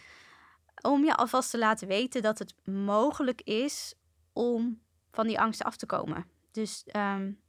Om 0.80 1.04
je 1.04 1.14
alvast 1.14 1.50
te 1.50 1.58
laten 1.58 1.88
weten 1.88 2.22
dat 2.22 2.38
het 2.38 2.54
mogelijk 2.64 3.42
is 3.42 3.94
om 4.38 4.82
van 5.10 5.26
die 5.26 5.40
angsten 5.40 5.66
af 5.66 5.76
te 5.76 5.86
komen. 5.86 6.26
Dus 6.50 6.84
um, 6.96 7.40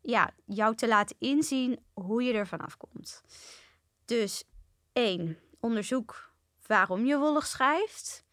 ja, 0.00 0.30
jou 0.44 0.74
te 0.74 0.88
laten 0.88 1.16
inzien 1.18 1.84
hoe 1.92 2.22
je 2.22 2.32
er 2.32 2.46
vanaf 2.46 2.76
komt. 2.76 3.22
Dus 4.04 4.44
één, 4.92 5.38
onderzoek 5.60 6.32
waarom 6.66 7.04
je 7.04 7.18
wollig 7.18 7.46
schrijft. 7.46 8.24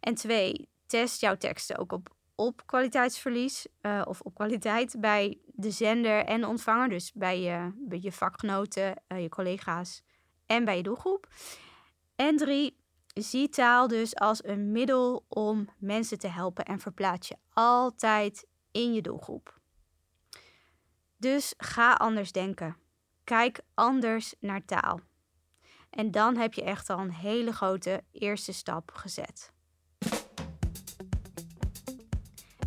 En 0.00 0.14
twee, 0.14 0.68
test 0.86 1.20
jouw 1.20 1.36
teksten 1.36 1.78
ook 1.78 1.92
op, 1.92 2.14
op 2.34 2.66
kwaliteitsverlies 2.66 3.66
uh, 3.82 4.02
of 4.04 4.20
op 4.20 4.34
kwaliteit 4.34 4.96
bij 5.00 5.38
de 5.46 5.70
zender 5.70 6.24
en 6.24 6.44
ontvanger. 6.44 6.88
Dus 6.88 7.12
bij 7.12 7.40
je, 7.40 7.72
bij 7.76 7.98
je 8.02 8.12
vakgenoten, 8.12 9.02
uh, 9.08 9.22
je 9.22 9.28
collega's 9.28 10.02
en 10.46 10.64
bij 10.64 10.76
je 10.76 10.82
doelgroep. 10.82 11.28
En 12.16 12.36
drie, 12.36 12.79
zie 13.22 13.48
taal 13.48 13.88
dus 13.88 14.16
als 14.16 14.44
een 14.44 14.72
middel 14.72 15.24
om 15.28 15.68
mensen 15.78 16.18
te 16.18 16.28
helpen 16.28 16.64
en 16.64 16.80
verplaats 16.80 17.28
je 17.28 17.36
altijd 17.52 18.46
in 18.70 18.94
je 18.94 19.02
doelgroep. 19.02 19.58
Dus 21.16 21.54
ga 21.56 21.92
anders 21.92 22.32
denken. 22.32 22.76
Kijk 23.24 23.60
anders 23.74 24.34
naar 24.40 24.64
taal. 24.64 25.00
En 25.90 26.10
dan 26.10 26.36
heb 26.36 26.54
je 26.54 26.62
echt 26.62 26.90
al 26.90 26.98
een 26.98 27.12
hele 27.12 27.52
grote 27.52 28.02
eerste 28.12 28.52
stap 28.52 28.90
gezet. 28.94 29.52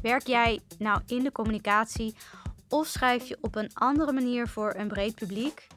Werk 0.01 0.27
jij 0.27 0.59
nou 0.77 1.01
in 1.05 1.23
de 1.23 1.31
communicatie 1.31 2.15
of 2.69 2.87
schrijf 2.87 3.25
je 3.25 3.37
op 3.41 3.55
een 3.55 3.73
andere 3.73 4.13
manier 4.13 4.47
voor 4.47 4.73
een 4.75 4.87
breed 4.87 5.15
publiek? 5.15 5.67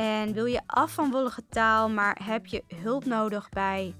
En 0.00 0.32
wil 0.32 0.44
je 0.44 0.60
af 0.66 0.92
van 0.92 1.10
wollige 1.10 1.42
taal, 1.48 1.88
maar 1.88 2.20
heb 2.24 2.46
je 2.46 2.64
hulp 2.74 3.04
nodig 3.04 3.48
bij 3.48 3.94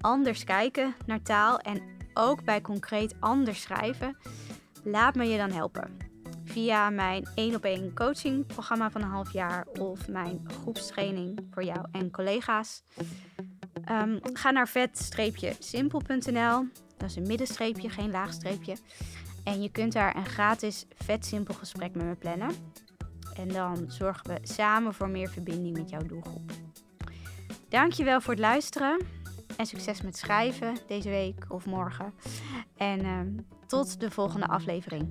anders 0.00 0.44
kijken 0.44 0.94
naar 1.06 1.22
taal 1.22 1.58
en 1.58 1.82
ook 2.14 2.44
bij 2.44 2.60
concreet 2.60 3.14
anders 3.20 3.60
schrijven? 3.60 4.16
Laat 4.84 5.14
me 5.14 5.24
je 5.24 5.36
dan 5.36 5.50
helpen. 5.50 5.96
Via 6.44 6.90
mijn 6.90 7.28
1 7.34 7.54
op 7.54 7.64
1 7.64 7.94
coaching 7.94 8.46
programma 8.46 8.90
van 8.90 9.02
een 9.02 9.08
half 9.08 9.32
jaar 9.32 9.66
of 9.78 10.08
mijn 10.08 10.48
groepstraining 10.60 11.46
voor 11.50 11.64
jou 11.64 11.86
en 11.92 12.10
collega's. 12.10 12.82
Um, 13.90 14.18
ga 14.32 14.50
naar 14.50 14.68
vet-simpel.nl. 14.68 16.66
Dat 16.96 17.10
is 17.10 17.16
een 17.16 17.26
middenstreepje, 17.26 17.88
geen 17.88 18.10
laagstreepje. 18.10 18.76
En 19.44 19.62
je 19.62 19.70
kunt 19.70 19.92
daar 19.92 20.16
een 20.16 20.26
gratis 20.26 20.86
vet 20.96 21.26
simpel 21.26 21.54
gesprek 21.54 21.94
met 21.94 22.06
me 22.06 22.14
plannen. 22.14 22.50
En 23.38 23.48
dan 23.48 23.84
zorgen 23.88 24.26
we 24.26 24.38
samen 24.42 24.94
voor 24.94 25.08
meer 25.08 25.28
verbinding 25.28 25.76
met 25.76 25.90
jouw 25.90 26.02
doelgroep. 26.06 26.52
Dankjewel 27.68 28.20
voor 28.20 28.32
het 28.32 28.42
luisteren. 28.42 29.00
En 29.56 29.66
succes 29.66 30.02
met 30.02 30.16
schrijven 30.16 30.76
deze 30.86 31.08
week 31.08 31.44
of 31.48 31.66
morgen. 31.66 32.14
En 32.76 33.04
uh, 33.04 33.20
tot 33.66 34.00
de 34.00 34.10
volgende 34.10 34.46
aflevering. 34.46 35.08